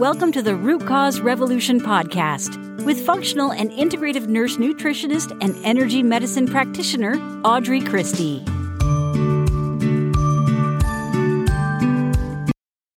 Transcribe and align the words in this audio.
Welcome 0.00 0.32
to 0.32 0.40
the 0.40 0.56
Root 0.56 0.86
Cause 0.86 1.20
Revolution 1.20 1.78
podcast 1.78 2.82
with 2.86 3.04
functional 3.04 3.52
and 3.52 3.70
integrative 3.70 4.28
nurse 4.28 4.56
nutritionist 4.56 5.36
and 5.42 5.54
energy 5.62 6.02
medicine 6.02 6.46
practitioner 6.46 7.16
Audrey 7.44 7.82
Christie. 7.82 8.42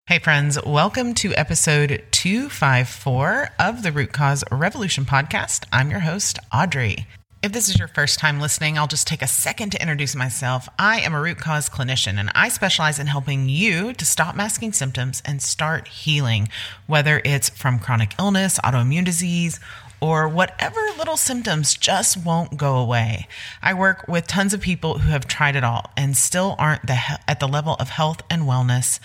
Hey, 0.05 0.19
friends, 0.19 0.63
welcome 0.63 1.15
to 1.15 1.33
episode 1.33 2.03
254 2.11 3.49
of 3.57 3.81
the 3.81 3.91
Root 3.91 4.13
Cause 4.13 4.43
Revolution 4.51 5.03
podcast. 5.03 5.65
I'm 5.73 5.89
your 5.89 6.01
host, 6.01 6.37
Audrey. 6.53 7.07
If 7.43 7.53
this 7.53 7.69
is 7.69 7.79
your 7.79 7.87
first 7.87 8.19
time 8.19 8.39
listening, 8.39 8.77
I'll 8.77 8.85
just 8.85 9.07
take 9.07 9.23
a 9.23 9.27
second 9.27 9.71
to 9.71 9.81
introduce 9.81 10.15
myself. 10.15 10.69
I 10.77 10.99
am 10.99 11.15
a 11.15 11.21
root 11.21 11.39
cause 11.39 11.69
clinician 11.69 12.19
and 12.19 12.29
I 12.35 12.49
specialize 12.49 12.99
in 12.99 13.07
helping 13.07 13.49
you 13.49 13.93
to 13.93 14.05
stop 14.05 14.35
masking 14.35 14.73
symptoms 14.73 15.23
and 15.25 15.41
start 15.41 15.87
healing, 15.87 16.49
whether 16.85 17.19
it's 17.25 17.49
from 17.49 17.79
chronic 17.79 18.13
illness, 18.19 18.59
autoimmune 18.63 19.05
disease, 19.05 19.59
or 19.99 20.27
whatever 20.27 20.79
little 20.99 21.17
symptoms 21.17 21.73
just 21.73 22.15
won't 22.15 22.57
go 22.57 22.77
away. 22.77 23.27
I 23.59 23.73
work 23.73 24.07
with 24.07 24.27
tons 24.27 24.53
of 24.53 24.61
people 24.61 24.99
who 24.99 25.09
have 25.09 25.27
tried 25.27 25.55
it 25.55 25.63
all 25.63 25.89
and 25.97 26.15
still 26.15 26.53
aren't 26.59 26.85
the, 26.85 26.99
at 27.27 27.39
the 27.39 27.47
level 27.47 27.75
of 27.79 27.89
health 27.89 28.21
and 28.29 28.43
wellness 28.43 28.99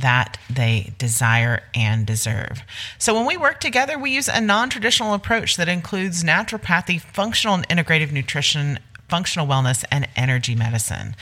that 0.00 0.38
they 0.50 0.92
desire 0.98 1.62
and 1.74 2.06
deserve. 2.06 2.62
So, 2.98 3.14
when 3.14 3.26
we 3.26 3.36
work 3.36 3.60
together, 3.60 3.98
we 3.98 4.10
use 4.10 4.28
a 4.28 4.40
non 4.40 4.70
traditional 4.70 5.14
approach 5.14 5.56
that 5.56 5.68
includes 5.68 6.22
naturopathy, 6.22 7.00
functional 7.00 7.54
and 7.54 7.68
integrative 7.68 8.12
nutrition, 8.12 8.78
functional 9.08 9.46
wellness, 9.46 9.84
and 9.90 10.08
energy 10.16 10.54
medicine. 10.54 11.14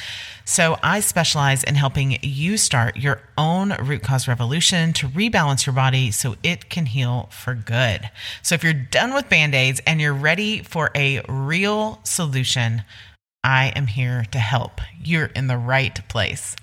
So, 0.44 0.78
I 0.82 1.00
specialize 1.00 1.62
in 1.62 1.74
helping 1.74 2.18
you 2.22 2.56
start 2.56 2.96
your 2.96 3.20
own 3.38 3.74
root 3.82 4.02
cause 4.02 4.26
revolution 4.28 4.92
to 4.94 5.08
rebalance 5.08 5.66
your 5.66 5.74
body 5.74 6.10
so 6.10 6.36
it 6.42 6.68
can 6.68 6.86
heal 6.86 7.28
for 7.30 7.54
good. 7.54 8.10
So, 8.42 8.54
if 8.54 8.64
you're 8.64 8.72
done 8.72 9.14
with 9.14 9.28
band 9.28 9.54
aids 9.54 9.80
and 9.86 10.00
you're 10.00 10.14
ready 10.14 10.62
for 10.62 10.90
a 10.94 11.20
real 11.28 12.00
solution, 12.04 12.82
I 13.44 13.72
am 13.76 13.86
here 13.86 14.24
to 14.32 14.38
help. 14.38 14.80
You're 14.98 15.26
in 15.26 15.46
the 15.48 15.58
right 15.58 15.96
place. 16.08 16.56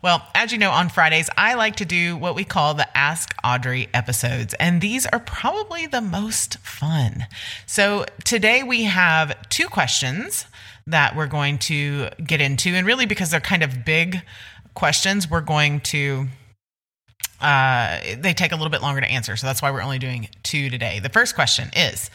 Well, 0.00 0.24
as 0.36 0.52
you 0.52 0.58
know, 0.58 0.70
on 0.70 0.88
Fridays, 0.88 1.28
I 1.36 1.54
like 1.54 1.76
to 1.76 1.84
do 1.84 2.16
what 2.16 2.36
we 2.36 2.44
call 2.44 2.74
the 2.74 2.96
Ask 2.96 3.34
Audrey 3.42 3.88
episodes, 3.92 4.54
and 4.54 4.80
these 4.80 5.04
are 5.06 5.18
probably 5.18 5.86
the 5.88 6.00
most 6.00 6.58
fun. 6.58 7.26
So 7.66 8.06
today 8.24 8.62
we 8.62 8.84
have 8.84 9.48
two 9.48 9.66
questions 9.66 10.46
that 10.86 11.16
we're 11.16 11.26
going 11.26 11.58
to 11.58 12.08
get 12.24 12.40
into, 12.40 12.70
and 12.70 12.86
really 12.86 13.04
because 13.04 13.30
they're 13.30 13.40
kind 13.40 13.64
of 13.64 13.84
big 13.84 14.22
questions, 14.74 15.28
we're 15.28 15.40
going 15.40 15.80
to. 15.80 16.28
Uh, 17.40 17.98
they 18.16 18.32
take 18.32 18.52
a 18.52 18.56
little 18.56 18.70
bit 18.70 18.82
longer 18.82 19.00
to 19.00 19.10
answer, 19.10 19.36
so 19.36 19.46
that's 19.46 19.60
why 19.60 19.70
we're 19.70 19.82
only 19.82 19.98
doing 19.98 20.28
two 20.42 20.70
today. 20.70 21.00
The 21.00 21.08
first 21.08 21.34
question 21.34 21.70
is 21.74 22.10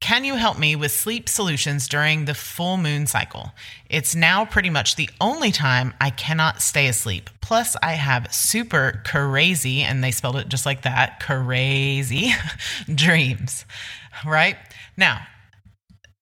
can 0.00 0.24
you 0.24 0.36
help 0.36 0.58
me 0.58 0.74
with 0.74 0.92
sleep 0.92 1.28
solutions 1.28 1.86
during 1.86 2.24
the 2.24 2.34
full 2.34 2.78
moon 2.78 3.06
cycle? 3.06 3.52
It's 3.88 4.14
now 4.14 4.46
pretty 4.46 4.70
much 4.70 4.96
the 4.96 5.10
only 5.20 5.52
time 5.52 5.92
I 6.00 6.08
cannot 6.08 6.62
stay 6.62 6.86
asleep. 6.86 7.28
Plus, 7.42 7.76
I 7.82 7.92
have 7.92 8.32
super 8.32 9.02
crazy, 9.04 9.82
and 9.82 10.02
they 10.02 10.10
spelled 10.10 10.36
it 10.36 10.48
just 10.48 10.64
like 10.64 10.82
that 10.82 11.20
crazy 11.20 12.32
dreams, 12.94 13.66
right? 14.24 14.56
Now, 14.96 15.20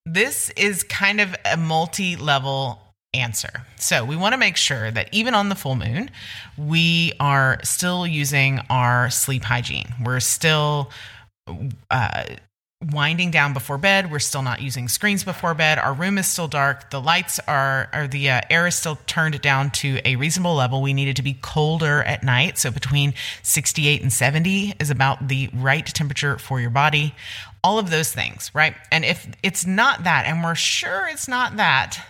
this 0.05 0.51
is 0.51 0.83
kind 0.83 1.21
of 1.21 1.37
a 1.45 1.57
multi 1.57 2.17
level 2.17 2.81
answer. 3.15 3.65
So, 3.77 4.05
we 4.05 4.17
want 4.17 4.33
to 4.33 4.39
make 4.39 4.57
sure 4.57 4.91
that 4.91 5.09
even 5.13 5.35
on 5.35 5.51
the 5.51 5.55
full 5.55 5.77
moon, 5.77 6.11
we 6.57 7.13
are 7.21 7.61
still 7.63 8.09
using 8.09 8.61
our 8.71 9.09
sleep 9.09 9.45
hygiene. 9.45 9.95
We're 10.05 10.21
still 10.21 10.91
uh, 11.91 12.25
winding 12.85 13.33
down 13.33 13.53
before 13.53 13.77
bed. 13.77 14.11
We're 14.11 14.21
still 14.21 14.43
not 14.43 14.63
using 14.63 14.87
screens 14.87 15.25
before 15.25 15.53
bed. 15.53 15.79
Our 15.79 15.93
room 15.93 16.17
is 16.17 16.29
still 16.29 16.47
dark. 16.47 16.91
The 16.91 17.01
lights 17.01 17.41
are, 17.49 17.91
or 17.93 18.07
the 18.07 18.31
uh, 18.31 18.41
air 18.51 18.69
is 18.69 18.77
still 18.77 18.99
turned 19.07 19.41
down 19.41 19.71
to 19.71 19.99
a 20.05 20.15
reasonable 20.15 20.55
level. 20.55 20.81
We 20.81 20.95
need 20.95 21.09
it 21.09 21.17
to 21.17 21.23
be 21.23 21.35
colder 21.35 22.05
at 22.05 22.23
night. 22.23 22.57
So 22.57 22.71
between 22.71 23.15
68 23.43 24.03
and 24.03 24.13
70 24.13 24.75
is 24.79 24.91
about 24.91 25.27
the 25.27 25.51
right 25.55 25.85
temperature 25.85 26.39
for 26.39 26.61
your 26.61 26.71
body. 26.71 27.17
All 27.65 27.81
of 27.81 27.91
those 27.91 28.13
things, 28.13 28.53
right? 28.55 28.77
And 28.93 29.05
if 29.05 29.29
it's 29.43 29.67
not 29.67 30.05
that, 30.05 30.27
and 30.27 30.45
we're 30.45 30.55
sure 30.55 31.09
it's 31.09 31.27
not 31.27 31.57
that, 31.57 32.01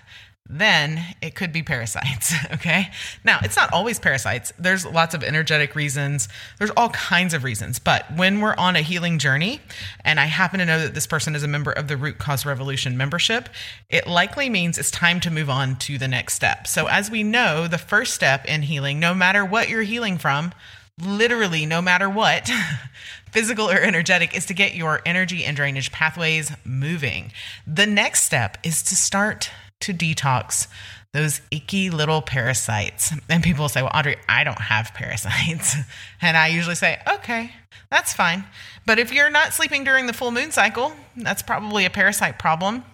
then 0.48 1.04
it 1.20 1.34
could 1.34 1.52
be 1.52 1.62
parasites. 1.62 2.34
Okay. 2.50 2.88
Now, 3.24 3.38
it's 3.42 3.56
not 3.56 3.72
always 3.72 3.98
parasites. 3.98 4.52
There's 4.58 4.84
lots 4.84 5.14
of 5.14 5.22
energetic 5.22 5.74
reasons. 5.74 6.28
There's 6.58 6.70
all 6.70 6.88
kinds 6.90 7.34
of 7.34 7.44
reasons. 7.44 7.78
But 7.78 8.04
when 8.16 8.40
we're 8.40 8.56
on 8.56 8.74
a 8.74 8.80
healing 8.80 9.18
journey, 9.18 9.60
and 10.04 10.18
I 10.18 10.24
happen 10.24 10.58
to 10.58 10.64
know 10.64 10.80
that 10.80 10.94
this 10.94 11.06
person 11.06 11.36
is 11.36 11.42
a 11.42 11.48
member 11.48 11.70
of 11.70 11.88
the 11.88 11.96
Root 11.96 12.18
Cause 12.18 12.46
Revolution 12.46 12.96
membership, 12.96 13.48
it 13.90 14.06
likely 14.06 14.48
means 14.48 14.78
it's 14.78 14.90
time 14.90 15.20
to 15.20 15.30
move 15.30 15.50
on 15.50 15.76
to 15.76 15.98
the 15.98 16.08
next 16.08 16.34
step. 16.34 16.66
So, 16.66 16.86
as 16.86 17.10
we 17.10 17.22
know, 17.22 17.68
the 17.68 17.78
first 17.78 18.14
step 18.14 18.44
in 18.46 18.62
healing, 18.62 18.98
no 18.98 19.14
matter 19.14 19.44
what 19.44 19.68
you're 19.68 19.82
healing 19.82 20.18
from, 20.18 20.52
literally, 21.00 21.66
no 21.66 21.82
matter 21.82 22.08
what, 22.08 22.50
physical 23.30 23.70
or 23.70 23.78
energetic, 23.78 24.34
is 24.34 24.46
to 24.46 24.54
get 24.54 24.74
your 24.74 25.00
energy 25.04 25.44
and 25.44 25.56
drainage 25.56 25.92
pathways 25.92 26.50
moving. 26.64 27.32
The 27.66 27.86
next 27.86 28.24
step 28.24 28.58
is 28.64 28.82
to 28.84 28.96
start 28.96 29.50
to 29.80 29.94
detox 29.94 30.66
those 31.12 31.40
icky 31.50 31.90
little 31.90 32.20
parasites. 32.20 33.12
And 33.28 33.42
people 33.42 33.68
say, 33.68 33.82
Well, 33.82 33.90
Audrey, 33.94 34.16
I 34.28 34.44
don't 34.44 34.60
have 34.60 34.92
parasites. 34.94 35.76
And 36.20 36.36
I 36.36 36.48
usually 36.48 36.74
say, 36.74 37.00
Okay, 37.06 37.52
that's 37.90 38.12
fine. 38.12 38.44
But 38.86 38.98
if 38.98 39.12
you're 39.12 39.30
not 39.30 39.52
sleeping 39.52 39.84
during 39.84 40.06
the 40.06 40.12
full 40.12 40.30
moon 40.30 40.50
cycle, 40.50 40.92
that's 41.16 41.42
probably 41.42 41.84
a 41.84 41.90
parasite 41.90 42.38
problem. 42.38 42.84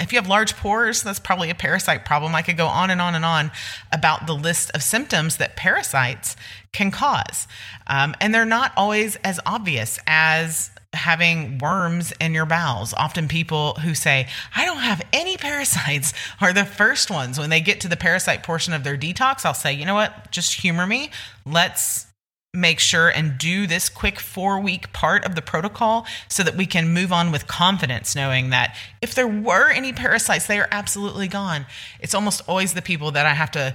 If 0.00 0.12
you 0.12 0.18
have 0.18 0.28
large 0.28 0.56
pores, 0.56 1.02
that's 1.02 1.20
probably 1.20 1.50
a 1.50 1.54
parasite 1.54 2.04
problem. 2.04 2.34
I 2.34 2.42
could 2.42 2.56
go 2.56 2.66
on 2.66 2.90
and 2.90 3.00
on 3.00 3.14
and 3.14 3.24
on 3.24 3.52
about 3.92 4.26
the 4.26 4.34
list 4.34 4.70
of 4.74 4.82
symptoms 4.82 5.36
that 5.36 5.56
parasites 5.56 6.36
can 6.72 6.90
cause. 6.90 7.46
Um, 7.86 8.14
and 8.20 8.34
they're 8.34 8.44
not 8.44 8.72
always 8.76 9.16
as 9.16 9.38
obvious 9.46 9.98
as 10.06 10.70
having 10.94 11.58
worms 11.58 12.12
in 12.20 12.34
your 12.34 12.46
bowels. 12.46 12.94
Often 12.96 13.28
people 13.28 13.74
who 13.74 13.94
say, 13.94 14.28
I 14.56 14.64
don't 14.64 14.78
have 14.78 15.02
any 15.12 15.36
parasites, 15.36 16.12
are 16.40 16.52
the 16.52 16.64
first 16.64 17.10
ones. 17.10 17.38
When 17.38 17.50
they 17.50 17.60
get 17.60 17.80
to 17.82 17.88
the 17.88 17.96
parasite 17.96 18.42
portion 18.42 18.72
of 18.72 18.84
their 18.84 18.96
detox, 18.96 19.44
I'll 19.44 19.54
say, 19.54 19.72
you 19.72 19.84
know 19.84 19.94
what, 19.94 20.30
just 20.30 20.60
humor 20.60 20.86
me. 20.86 21.10
Let's 21.44 22.06
make 22.54 22.78
sure 22.78 23.08
and 23.08 23.36
do 23.36 23.66
this 23.66 23.88
quick 23.88 24.20
four 24.20 24.60
week 24.60 24.92
part 24.92 25.24
of 25.24 25.34
the 25.34 25.42
protocol 25.42 26.06
so 26.28 26.42
that 26.44 26.54
we 26.54 26.66
can 26.66 26.88
move 26.88 27.12
on 27.12 27.32
with 27.32 27.48
confidence, 27.48 28.14
knowing 28.14 28.50
that 28.50 28.76
if 29.02 29.14
there 29.14 29.26
were 29.26 29.70
any 29.70 29.92
parasites, 29.92 30.46
they 30.46 30.58
are 30.58 30.68
absolutely 30.70 31.26
gone. 31.26 31.66
It's 32.00 32.14
almost 32.14 32.42
always 32.48 32.74
the 32.74 32.82
people 32.82 33.10
that 33.10 33.26
I 33.26 33.34
have 33.34 33.50
to 33.52 33.74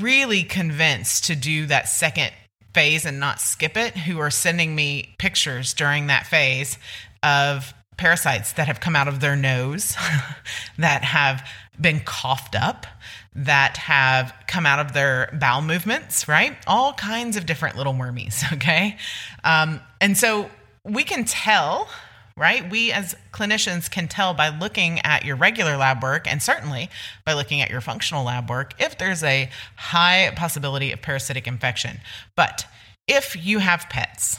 really 0.00 0.42
convince 0.42 1.20
to 1.22 1.36
do 1.36 1.66
that 1.66 1.88
second 1.88 2.32
phase 2.76 3.06
and 3.06 3.18
not 3.18 3.40
skip 3.40 3.74
it 3.74 3.96
who 3.96 4.18
are 4.18 4.30
sending 4.30 4.74
me 4.74 5.14
pictures 5.16 5.72
during 5.72 6.08
that 6.08 6.26
phase 6.26 6.76
of 7.22 7.72
parasites 7.96 8.52
that 8.52 8.66
have 8.66 8.80
come 8.80 8.94
out 8.94 9.08
of 9.08 9.20
their 9.20 9.34
nose, 9.34 9.96
that 10.78 11.02
have 11.02 11.48
been 11.80 12.00
coughed 12.00 12.54
up, 12.54 12.86
that 13.34 13.78
have 13.78 14.34
come 14.46 14.66
out 14.66 14.78
of 14.78 14.92
their 14.92 15.34
bowel 15.40 15.62
movements, 15.62 16.28
right? 16.28 16.54
All 16.66 16.92
kinds 16.92 17.38
of 17.38 17.46
different 17.46 17.78
little 17.78 17.94
wormies, 17.94 18.44
okay? 18.52 18.98
Um, 19.42 19.80
and 20.02 20.14
so 20.14 20.50
we 20.84 21.02
can 21.02 21.24
tell 21.24 21.88
right? 22.36 22.70
We 22.70 22.92
as 22.92 23.14
clinicians 23.32 23.90
can 23.90 24.08
tell 24.08 24.34
by 24.34 24.48
looking 24.48 25.00
at 25.00 25.24
your 25.24 25.36
regular 25.36 25.76
lab 25.76 26.02
work 26.02 26.30
and 26.30 26.42
certainly 26.42 26.90
by 27.24 27.32
looking 27.32 27.62
at 27.62 27.70
your 27.70 27.80
functional 27.80 28.24
lab 28.24 28.50
work 28.50 28.74
if 28.78 28.98
there's 28.98 29.24
a 29.24 29.48
high 29.76 30.32
possibility 30.36 30.92
of 30.92 31.00
parasitic 31.00 31.46
infection. 31.46 32.00
But 32.34 32.66
if 33.08 33.36
you 33.36 33.60
have 33.60 33.88
pets, 33.88 34.38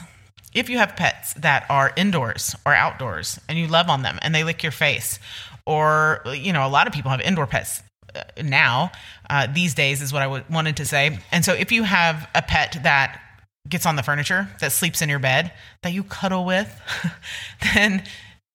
if 0.54 0.70
you 0.70 0.78
have 0.78 0.94
pets 0.94 1.34
that 1.34 1.66
are 1.68 1.92
indoors 1.96 2.54
or 2.64 2.74
outdoors 2.74 3.40
and 3.48 3.58
you 3.58 3.66
love 3.66 3.88
on 3.88 4.02
them 4.02 4.18
and 4.22 4.34
they 4.34 4.44
lick 4.44 4.62
your 4.62 4.72
face, 4.72 5.18
or, 5.66 6.22
you 6.32 6.52
know, 6.52 6.66
a 6.66 6.70
lot 6.70 6.86
of 6.86 6.92
people 6.92 7.10
have 7.10 7.20
indoor 7.20 7.46
pets 7.46 7.82
uh, 8.14 8.22
now, 8.42 8.90
uh, 9.28 9.46
these 9.52 9.74
days 9.74 10.00
is 10.00 10.12
what 10.12 10.22
I 10.22 10.26
w- 10.26 10.44
wanted 10.48 10.78
to 10.78 10.86
say. 10.86 11.18
And 11.30 11.44
so 11.44 11.52
if 11.52 11.72
you 11.72 11.82
have 11.82 12.28
a 12.34 12.40
pet 12.42 12.78
that 12.84 13.20
gets 13.68 13.86
on 13.86 13.96
the 13.96 14.02
furniture, 14.02 14.48
that 14.60 14.72
sleeps 14.72 15.02
in 15.02 15.08
your 15.08 15.18
bed, 15.18 15.52
that 15.82 15.92
you 15.92 16.04
cuddle 16.04 16.44
with, 16.44 16.80
then 17.74 18.02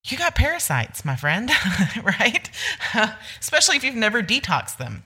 you 0.06 0.18
got 0.18 0.36
parasites, 0.36 1.06
my 1.06 1.16
friend, 1.16 1.50
right? 2.04 2.50
Especially 3.40 3.78
if 3.78 3.84
you've 3.84 3.96
never 3.96 4.22
detoxed 4.22 4.78
them. 4.78 5.04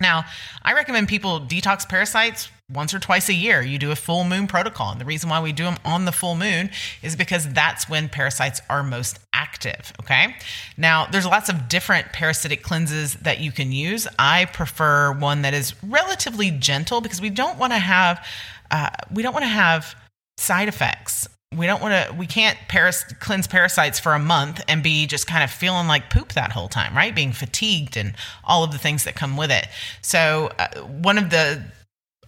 Now, 0.00 0.24
I 0.62 0.72
recommend 0.72 1.08
people 1.08 1.40
detox 1.40 1.88
parasites 1.88 2.50
once 2.72 2.94
or 2.94 2.98
twice 2.98 3.28
a 3.28 3.34
year. 3.34 3.62
You 3.62 3.78
do 3.78 3.92
a 3.92 3.96
full 3.96 4.24
moon 4.24 4.46
protocol. 4.46 4.90
And 4.90 5.00
the 5.00 5.04
reason 5.04 5.30
why 5.30 5.40
we 5.40 5.52
do 5.52 5.64
them 5.64 5.76
on 5.84 6.04
the 6.04 6.12
full 6.12 6.34
moon 6.34 6.70
is 7.02 7.14
because 7.14 7.48
that's 7.52 7.88
when 7.88 8.08
parasites 8.08 8.60
are 8.68 8.82
most 8.82 9.18
active. 9.32 9.92
Okay. 10.00 10.34
Now, 10.76 11.06
there's 11.06 11.26
lots 11.26 11.48
of 11.48 11.68
different 11.68 12.12
parasitic 12.12 12.62
cleanses 12.62 13.14
that 13.14 13.40
you 13.40 13.52
can 13.52 13.72
use. 13.72 14.08
I 14.18 14.46
prefer 14.46 15.12
one 15.12 15.42
that 15.42 15.54
is 15.54 15.74
relatively 15.82 16.50
gentle 16.50 17.00
because 17.00 17.20
we 17.20 17.30
don't 17.30 17.58
want 17.58 17.72
to 17.72 17.78
have, 17.78 18.26
uh, 18.72 18.90
we 19.12 19.22
don't 19.22 19.34
want 19.34 19.44
to 19.44 19.48
have 19.48 19.94
side 20.38 20.66
effects. 20.66 21.28
We 21.54 21.66
don't 21.66 21.82
want 21.82 22.08
to, 22.08 22.14
we 22.14 22.26
can't 22.26 22.56
paras- 22.68 23.04
cleanse 23.20 23.46
parasites 23.46 24.00
for 24.00 24.14
a 24.14 24.18
month 24.18 24.62
and 24.68 24.82
be 24.82 25.06
just 25.06 25.26
kind 25.26 25.44
of 25.44 25.50
feeling 25.50 25.86
like 25.86 26.08
poop 26.08 26.32
that 26.32 26.50
whole 26.50 26.68
time, 26.68 26.96
right? 26.96 27.14
Being 27.14 27.32
fatigued 27.32 27.98
and 27.98 28.14
all 28.42 28.64
of 28.64 28.72
the 28.72 28.78
things 28.78 29.04
that 29.04 29.14
come 29.14 29.36
with 29.36 29.50
it. 29.50 29.68
So, 30.00 30.50
uh, 30.58 30.80
one 30.80 31.18
of 31.18 31.28
the 31.28 31.62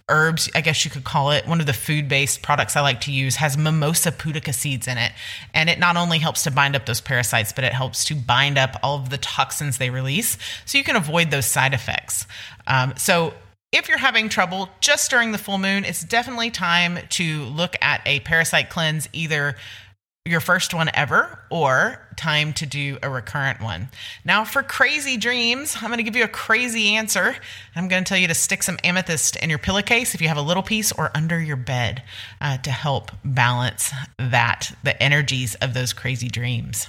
herbs, 0.07 0.47
I 0.53 0.61
guess 0.61 0.85
you 0.85 0.91
could 0.91 1.03
call 1.03 1.31
it, 1.31 1.47
one 1.47 1.59
of 1.59 1.65
the 1.65 1.73
food 1.73 2.07
based 2.07 2.43
products 2.43 2.75
I 2.75 2.81
like 2.81 3.01
to 3.01 3.11
use 3.11 3.37
has 3.37 3.57
mimosa 3.57 4.11
pudica 4.11 4.53
seeds 4.53 4.87
in 4.87 4.99
it. 4.99 5.11
And 5.55 5.71
it 5.71 5.79
not 5.79 5.97
only 5.97 6.19
helps 6.19 6.43
to 6.43 6.51
bind 6.51 6.75
up 6.75 6.85
those 6.85 7.01
parasites, 7.01 7.51
but 7.51 7.63
it 7.63 7.73
helps 7.73 8.05
to 8.05 8.15
bind 8.15 8.59
up 8.59 8.75
all 8.83 8.97
of 8.99 9.09
the 9.09 9.17
toxins 9.17 9.79
they 9.79 9.89
release 9.89 10.37
so 10.65 10.77
you 10.77 10.83
can 10.83 10.95
avoid 10.95 11.31
those 11.31 11.47
side 11.47 11.73
effects. 11.73 12.27
Um, 12.67 12.93
so, 12.97 13.33
if 13.75 13.89
you're 13.89 13.97
having 13.97 14.29
trouble 14.29 14.69
just 14.79 15.11
during 15.11 15.33
the 15.33 15.37
full 15.37 15.57
moon, 15.57 15.83
it's 15.83 16.01
definitely 16.01 16.49
time 16.49 16.97
to 17.09 17.43
look 17.43 17.75
at 17.81 18.01
a 18.05 18.21
parasite 18.21 18.69
cleanse, 18.69 19.09
either 19.11 19.55
your 20.23 20.39
first 20.39 20.73
one 20.73 20.89
ever 20.93 21.39
or 21.51 22.01
time 22.15 22.53
to 22.53 22.65
do 22.65 22.97
a 23.03 23.09
recurrent 23.09 23.61
one. 23.61 23.89
Now, 24.23 24.45
for 24.45 24.63
crazy 24.63 25.17
dreams, 25.17 25.75
I'm 25.75 25.89
going 25.89 25.97
to 25.97 26.03
give 26.03 26.15
you 26.15 26.23
a 26.23 26.29
crazy 26.29 26.95
answer. 26.95 27.35
I'm 27.75 27.89
going 27.89 28.03
to 28.03 28.07
tell 28.07 28.17
you 28.17 28.29
to 28.29 28.33
stick 28.33 28.63
some 28.63 28.79
amethyst 28.83 29.35
in 29.35 29.49
your 29.49 29.59
pillowcase 29.59 30.15
if 30.15 30.21
you 30.21 30.29
have 30.29 30.37
a 30.37 30.41
little 30.41 30.63
piece 30.63 30.93
or 30.93 31.11
under 31.13 31.39
your 31.39 31.57
bed 31.57 32.01
uh, 32.39 32.57
to 32.59 32.71
help 32.71 33.11
balance 33.25 33.91
that, 34.17 34.71
the 34.83 35.01
energies 35.03 35.55
of 35.55 35.73
those 35.73 35.91
crazy 35.91 36.29
dreams. 36.29 36.87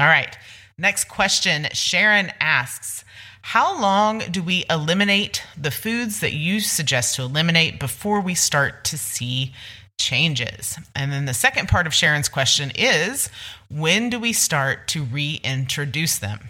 All 0.00 0.06
right, 0.06 0.34
next 0.78 1.08
question. 1.08 1.68
Sharon 1.74 2.32
asks, 2.40 3.04
how 3.42 3.78
long 3.78 4.20
do 4.30 4.42
we 4.42 4.64
eliminate 4.70 5.42
the 5.60 5.70
foods 5.70 6.20
that 6.20 6.32
you 6.32 6.60
suggest 6.60 7.16
to 7.16 7.22
eliminate 7.22 7.78
before 7.78 8.22
we 8.22 8.34
start 8.34 8.82
to 8.84 8.96
see 8.96 9.52
changes? 9.98 10.78
And 10.96 11.12
then 11.12 11.26
the 11.26 11.34
second 11.34 11.68
part 11.68 11.86
of 11.86 11.92
Sharon's 11.92 12.30
question 12.30 12.72
is 12.74 13.28
when 13.68 14.08
do 14.08 14.18
we 14.18 14.32
start 14.32 14.88
to 14.88 15.04
reintroduce 15.04 16.16
them? 16.16 16.48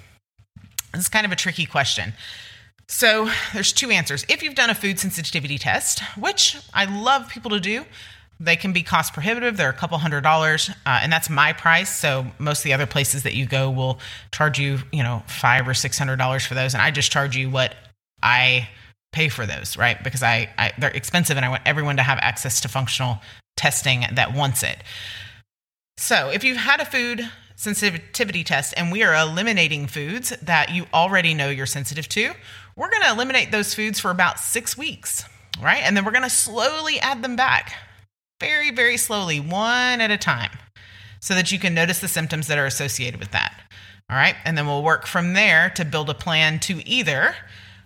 This 0.93 1.03
is 1.03 1.09
kind 1.09 1.27
of 1.27 1.33
a 1.33 1.37
tricky 1.37 1.67
question. 1.67 2.13
So 2.87 3.31
there's 3.53 3.73
two 3.73 3.91
answers. 3.91 4.25
If 4.29 4.45
you've 4.45 4.55
done 4.55 4.71
a 4.71 4.77
food 4.77 5.01
sensitivity 5.01 5.59
test, 5.59 6.05
which 6.17 6.57
I 6.73 6.85
love 6.85 7.29
people 7.29 7.51
to 7.51 7.59
do, 7.59 7.85
they 8.41 8.57
can 8.57 8.73
be 8.73 8.83
cost 8.83 9.13
prohibitive. 9.13 9.59
They're 9.59 9.71
a 9.71 9.75
couple 9.75 9.99
hundred 9.99 10.23
dollars, 10.23 10.71
uh, 10.87 11.01
and 11.03 11.13
that's 11.13 11.29
my 11.29 11.53
price. 11.53 11.95
So 11.95 12.27
most 12.39 12.61
of 12.61 12.65
the 12.65 12.73
other 12.73 12.87
places 12.87 13.23
that 13.25 13.35
you 13.35 13.45
go 13.45 13.71
will 13.71 14.01
charge 14.33 14.59
you, 14.59 14.79
you 14.91 15.03
know, 15.03 15.23
five 15.27 15.69
or 15.69 15.75
six 15.75 15.99
hundred 15.99 16.17
dollars 16.17 16.47
for 16.47 16.55
those, 16.55 16.73
and 16.73 16.83
I 16.83 16.91
just 16.91 17.13
charge 17.13 17.37
you 17.37 17.51
what 17.51 17.75
I 18.23 18.69
pay 19.13 19.29
for 19.29 19.45
those, 19.45 19.77
right? 19.77 20.03
Because 20.03 20.23
I, 20.23 20.49
I 20.57 20.73
they're 20.79 20.91
expensive, 20.91 21.37
and 21.37 21.45
I 21.45 21.51
want 21.51 21.63
everyone 21.67 21.97
to 21.99 22.03
have 22.03 22.19
access 22.23 22.63
to 22.63 22.69
functional 22.69 23.19
testing 23.57 24.07
that 24.13 24.35
wants 24.35 24.63
it. 24.63 24.79
So 25.99 26.31
if 26.31 26.43
you've 26.43 26.57
had 26.57 26.81
a 26.81 26.87
food 26.87 27.29
sensitivity 27.57 28.43
test 28.43 28.73
and 28.75 28.91
we 28.91 29.03
are 29.03 29.15
eliminating 29.15 29.87
foods 29.87 30.31
that 30.41 30.71
you 30.71 30.87
already 30.95 31.35
know 31.35 31.51
you're 31.51 31.67
sensitive 31.67 32.09
to, 32.09 32.33
we're 32.75 32.89
going 32.89 33.03
to 33.03 33.11
eliminate 33.11 33.53
those 33.53 33.75
foods 33.75 34.01
for 34.01 34.11
about 34.11 34.41
six 34.41 34.79
weeks, 34.79 35.25
right? 35.63 35.83
And 35.83 35.95
then 35.95 36.07
we're 36.07 36.11
going 36.13 36.23
to 36.25 36.31
slowly 36.31 36.99
add 37.01 37.23
them 37.23 37.37
back 37.37 37.75
very, 38.41 38.71
very 38.71 38.97
slowly, 38.97 39.39
one 39.39 40.01
at 40.01 40.11
a 40.11 40.17
time, 40.17 40.51
so 41.21 41.35
that 41.35 41.53
you 41.53 41.59
can 41.59 41.75
notice 41.75 42.01
the 42.01 42.09
symptoms 42.09 42.47
that 42.49 42.59
are 42.59 42.67
associated 42.67 43.21
with 43.21 43.31
that. 43.31 43.61
All 44.11 44.17
right. 44.17 44.35
And 44.45 44.59
then 44.59 44.67
we'll 44.67 44.83
work 44.83 45.07
from 45.07 45.35
there 45.35 45.71
to 45.77 45.85
build 45.85 46.11
a 46.11 46.15
plan 46.15 46.59
to 46.61 46.85
either 46.89 47.37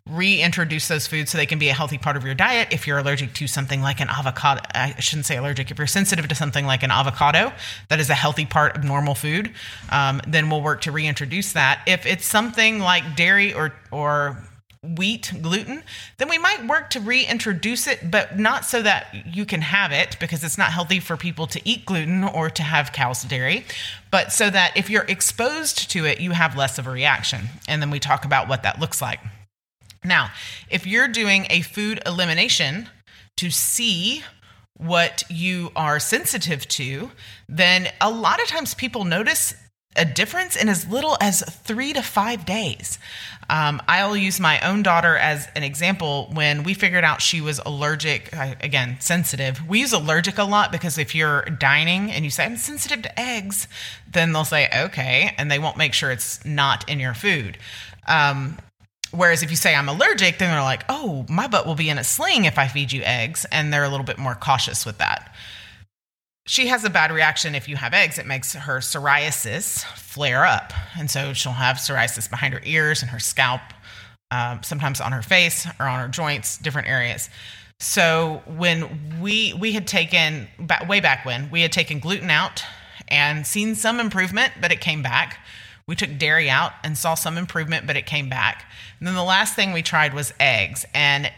reintroduce 0.06 0.88
those 0.88 1.06
foods 1.06 1.30
so 1.30 1.38
they 1.38 1.46
can 1.46 1.58
be 1.58 1.70
a 1.70 1.72
healthy 1.72 1.96
part 1.96 2.16
of 2.16 2.24
your 2.24 2.34
diet. 2.34 2.68
If 2.70 2.86
you're 2.86 2.98
allergic 2.98 3.32
to 3.34 3.46
something 3.46 3.80
like 3.80 4.00
an 4.00 4.08
avocado, 4.08 4.60
I 4.74 4.94
shouldn't 5.00 5.26
say 5.26 5.36
allergic, 5.36 5.70
if 5.70 5.78
you're 5.78 5.86
sensitive 5.86 6.28
to 6.28 6.34
something 6.34 6.66
like 6.66 6.82
an 6.82 6.90
avocado, 6.90 7.52
that 7.88 8.00
is 8.00 8.10
a 8.10 8.14
healthy 8.14 8.44
part 8.44 8.76
of 8.76 8.84
normal 8.84 9.14
food, 9.14 9.52
um, 9.90 10.20
then 10.28 10.50
we'll 10.50 10.60
work 10.62 10.82
to 10.82 10.92
reintroduce 10.92 11.54
that. 11.54 11.82
If 11.86 12.04
it's 12.04 12.26
something 12.26 12.80
like 12.80 13.16
dairy 13.16 13.54
or, 13.54 13.74
or 13.90 14.44
wheat 14.96 15.32
gluten, 15.40 15.82
then 16.18 16.28
we 16.28 16.38
might 16.38 16.66
work 16.66 16.90
to 16.90 17.00
reintroduce 17.00 17.86
it, 17.86 18.10
but 18.10 18.38
not 18.38 18.64
so 18.64 18.82
that 18.82 19.14
you 19.26 19.44
can 19.44 19.62
have 19.62 19.92
it 19.92 20.16
because 20.20 20.44
it's 20.44 20.58
not 20.58 20.72
healthy 20.72 21.00
for 21.00 21.16
people 21.16 21.46
to 21.48 21.60
eat 21.68 21.86
gluten 21.86 22.24
or 22.24 22.50
to 22.50 22.62
have 22.62 22.92
cow's 22.92 23.24
dairy, 23.24 23.64
but 24.10 24.32
so 24.32 24.50
that 24.50 24.76
if 24.76 24.90
you're 24.90 25.04
exposed 25.04 25.90
to 25.90 26.04
it, 26.04 26.20
you 26.20 26.32
have 26.32 26.56
less 26.56 26.78
of 26.78 26.86
a 26.86 26.90
reaction. 26.90 27.40
And 27.66 27.80
then 27.80 27.90
we 27.90 27.98
talk 27.98 28.24
about 28.24 28.48
what 28.48 28.62
that 28.62 28.80
looks 28.80 29.00
like. 29.00 29.20
Now, 30.04 30.30
if 30.70 30.86
you're 30.86 31.08
doing 31.08 31.46
a 31.48 31.62
food 31.62 32.00
elimination 32.04 32.88
to 33.38 33.50
see 33.50 34.22
what 34.76 35.22
you 35.30 35.70
are 35.76 35.98
sensitive 35.98 36.66
to, 36.68 37.10
then 37.48 37.88
a 38.00 38.10
lot 38.10 38.42
of 38.42 38.48
times 38.48 38.74
people 38.74 39.04
notice 39.04 39.54
a 39.96 40.04
difference 40.04 40.56
in 40.56 40.68
as 40.68 40.86
little 40.88 41.16
as 41.20 41.42
three 41.42 41.92
to 41.92 42.02
five 42.02 42.44
days. 42.44 42.98
Um, 43.50 43.80
I'll 43.86 44.16
use 44.16 44.40
my 44.40 44.58
own 44.60 44.82
daughter 44.82 45.16
as 45.16 45.48
an 45.54 45.62
example. 45.62 46.30
When 46.32 46.62
we 46.62 46.74
figured 46.74 47.04
out 47.04 47.20
she 47.20 47.40
was 47.40 47.60
allergic, 47.64 48.30
again, 48.32 48.96
sensitive, 49.00 49.66
we 49.68 49.80
use 49.80 49.92
allergic 49.92 50.38
a 50.38 50.44
lot 50.44 50.72
because 50.72 50.98
if 50.98 51.14
you're 51.14 51.42
dining 51.42 52.10
and 52.10 52.24
you 52.24 52.30
say, 52.30 52.44
I'm 52.44 52.56
sensitive 52.56 53.02
to 53.02 53.20
eggs, 53.20 53.68
then 54.10 54.32
they'll 54.32 54.44
say, 54.44 54.68
okay, 54.74 55.34
and 55.36 55.50
they 55.50 55.58
won't 55.58 55.76
make 55.76 55.94
sure 55.94 56.10
it's 56.10 56.44
not 56.44 56.88
in 56.88 57.00
your 57.00 57.14
food. 57.14 57.58
Um, 58.06 58.58
whereas 59.10 59.42
if 59.42 59.50
you 59.50 59.56
say, 59.56 59.74
I'm 59.74 59.88
allergic, 59.88 60.38
then 60.38 60.50
they're 60.50 60.62
like, 60.62 60.84
oh, 60.88 61.26
my 61.28 61.46
butt 61.46 61.66
will 61.66 61.74
be 61.74 61.90
in 61.90 61.98
a 61.98 62.04
sling 62.04 62.46
if 62.46 62.58
I 62.58 62.66
feed 62.66 62.92
you 62.92 63.02
eggs. 63.02 63.44
And 63.52 63.72
they're 63.72 63.84
a 63.84 63.90
little 63.90 64.06
bit 64.06 64.18
more 64.18 64.34
cautious 64.34 64.86
with 64.86 64.98
that 64.98 65.34
she 66.46 66.66
has 66.66 66.84
a 66.84 66.90
bad 66.90 67.10
reaction 67.10 67.54
if 67.54 67.68
you 67.68 67.76
have 67.76 67.94
eggs. 67.94 68.18
It 68.18 68.26
makes 68.26 68.52
her 68.54 68.78
psoriasis 68.78 69.84
flare 69.96 70.44
up. 70.44 70.72
And 70.98 71.10
so 71.10 71.32
she'll 71.32 71.52
have 71.52 71.76
psoriasis 71.76 72.28
behind 72.28 72.52
her 72.54 72.60
ears 72.64 73.00
and 73.00 73.10
her 73.10 73.18
scalp, 73.18 73.62
um, 74.30 74.62
sometimes 74.62 75.00
on 75.00 75.12
her 75.12 75.22
face 75.22 75.66
or 75.80 75.86
on 75.86 76.00
her 76.00 76.08
joints, 76.08 76.58
different 76.58 76.88
areas. 76.88 77.30
So 77.80 78.42
when 78.46 79.20
we 79.20 79.52
we 79.54 79.72
had 79.72 79.86
taken 79.86 80.48
way 80.88 81.00
back 81.00 81.24
when 81.24 81.50
we 81.50 81.62
had 81.62 81.72
taken 81.72 81.98
gluten 81.98 82.30
out 82.30 82.64
and 83.08 83.46
seen 83.46 83.74
some 83.74 83.98
improvement, 83.98 84.52
but 84.60 84.70
it 84.70 84.80
came 84.80 85.02
back. 85.02 85.38
We 85.86 85.96
took 85.96 86.16
dairy 86.16 86.48
out 86.48 86.72
and 86.82 86.96
saw 86.96 87.14
some 87.14 87.36
improvement, 87.36 87.86
but 87.86 87.96
it 87.96 88.06
came 88.06 88.30
back. 88.30 88.64
And 88.98 89.08
then 89.08 89.14
the 89.14 89.22
last 89.22 89.54
thing 89.54 89.72
we 89.72 89.82
tried 89.82 90.14
was 90.14 90.32
eggs, 90.40 90.86
and 90.94 91.30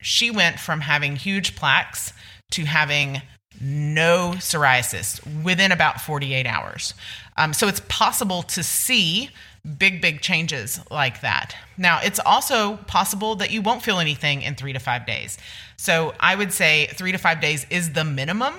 she 0.00 0.30
went 0.30 0.58
from 0.58 0.80
having 0.80 1.14
huge 1.14 1.54
plaques 1.54 2.12
to 2.52 2.64
having 2.64 3.22
no 3.60 4.32
psoriasis 4.36 5.20
within 5.42 5.72
about 5.72 6.00
48 6.00 6.46
hours. 6.46 6.94
Um, 7.36 7.52
so 7.52 7.68
it's 7.68 7.82
possible 7.88 8.42
to 8.44 8.62
see 8.62 9.30
big, 9.78 10.00
big 10.00 10.20
changes 10.20 10.80
like 10.90 11.20
that. 11.20 11.54
Now, 11.76 12.00
it's 12.02 12.18
also 12.18 12.76
possible 12.86 13.34
that 13.36 13.50
you 13.50 13.60
won't 13.60 13.82
feel 13.82 13.98
anything 13.98 14.42
in 14.42 14.54
three 14.54 14.72
to 14.72 14.78
five 14.78 15.06
days. 15.06 15.38
So 15.76 16.14
I 16.18 16.34
would 16.34 16.52
say 16.52 16.86
three 16.94 17.12
to 17.12 17.18
five 17.18 17.40
days 17.40 17.66
is 17.70 17.92
the 17.92 18.04
minimum, 18.04 18.54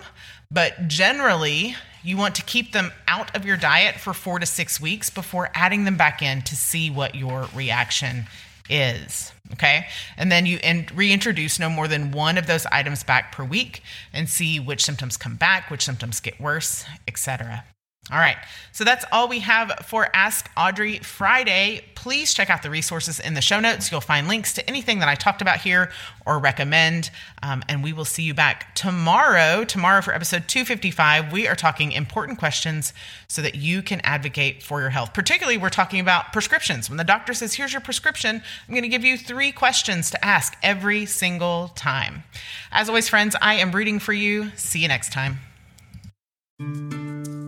but 0.52 0.88
generally, 0.88 1.76
you 2.04 2.18
want 2.18 2.36
to 2.36 2.44
keep 2.44 2.72
them 2.72 2.92
out 3.08 3.36
of 3.36 3.46
your 3.46 3.58
diet 3.58 3.96
for 4.00 4.14
four 4.14 4.40
to 4.40 4.46
six 4.46 4.82
weeks 4.82 5.10
before 5.10 5.50
adding 5.54 5.84
them 5.84 5.98
back 5.98 6.22
in 6.22 6.42
to 6.44 6.56
see 6.56 6.90
what 6.90 7.16
your 7.16 7.48
reaction 7.56 8.26
is. 8.70 9.32
Okay. 9.54 9.88
And 10.18 10.32
then 10.32 10.46
you 10.46 10.60
in, 10.64 10.88
reintroduce 10.94 11.60
no 11.60 11.70
more 11.70 11.88
than 11.88 12.12
one 12.12 12.38
of 12.38 12.48
those 12.48 12.66
items 12.68 13.04
back 13.04 13.32
per 13.32 13.44
week 13.44 13.84
and 14.14 14.30
see 14.30 14.60
which 14.60 14.84
symptoms 14.84 15.18
come 15.18 15.36
back, 15.36 15.70
which 15.70 15.84
symptoms 15.84 16.20
get 16.20 16.40
worse, 16.40 16.86
etc. 17.08 17.66
All 18.10 18.18
right, 18.18 18.38
so 18.72 18.84
that's 18.84 19.06
all 19.12 19.30
we 19.30 19.40
have 19.42 19.72
for 19.86 20.10
Ask 20.16 20.50
Audrey 20.58 20.98
Friday. 20.98 21.86
Please 21.94 22.34
check 22.34 22.50
out 22.50 22.64
the 22.64 22.72
resources 22.72 23.20
in 23.20 23.36
the 23.36 23.42
show 23.42 23.60
notes. 23.60 23.92
You'll 23.92 24.02
find 24.02 24.28
links 24.28 24.54
to 24.54 24.68
anything 24.68 24.98
that 25.00 25.08
I 25.08 25.14
talked 25.14 25.40
about 25.40 25.60
here 25.60 25.92
or 26.26 26.40
recommend. 26.40 27.12
Um, 27.44 27.64
and 27.70 27.84
we 27.84 27.94
will 27.94 28.04
see 28.04 28.24
you 28.24 28.34
back 28.34 28.74
tomorrow. 28.74 29.64
Tomorrow 29.64 30.02
for 30.02 30.16
episode 30.16 30.48
255, 30.48 31.32
we 31.32 31.48
are 31.48 31.56
talking 31.56 31.92
important 31.92 32.40
questions 32.40 32.92
so 33.28 33.44
that 33.44 33.54
you 33.54 33.84
can 33.84 34.02
advocate 34.02 34.64
for 34.64 34.82
your 34.82 34.90
health. 34.90 35.14
Particularly, 35.14 35.60
we're 35.60 35.70
talking 35.70 36.00
about 36.00 36.34
prescriptions. 36.34 36.90
When 36.90 36.98
the 36.98 37.04
doctor 37.04 37.36
says, 37.36 37.54
Here's 37.54 37.72
your 37.72 37.82
prescription, 37.82 38.42
I'm 38.68 38.74
going 38.74 38.82
to 38.82 38.90
give 38.90 39.06
you 39.06 39.16
three 39.16 39.52
questions 39.52 40.10
to 40.10 40.26
ask 40.26 40.58
every 40.64 41.06
single 41.06 41.68
time. 41.76 42.24
As 42.72 42.90
always, 42.90 43.08
friends, 43.08 43.36
I 43.44 43.56
am 43.56 43.72
rooting 43.72 44.00
for 44.00 44.12
you. 44.12 44.50
See 44.56 44.80
you 44.80 44.88
next 44.88 45.14
time. 45.14 45.38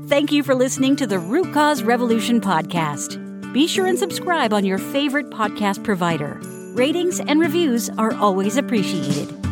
Thank 0.07 0.33
you 0.33 0.43
for 0.43 0.53
listening 0.53 0.97
to 0.97 1.07
the 1.07 1.17
Root 1.17 1.53
Cause 1.53 1.81
Revolution 1.81 2.41
podcast. 2.41 3.53
Be 3.53 3.67
sure 3.67 3.85
and 3.87 3.97
subscribe 3.97 4.51
on 4.51 4.65
your 4.65 4.77
favorite 4.77 5.29
podcast 5.29 5.81
provider. 5.83 6.39
Ratings 6.73 7.21
and 7.21 7.39
reviews 7.39 7.89
are 7.91 8.13
always 8.15 8.57
appreciated. 8.57 9.42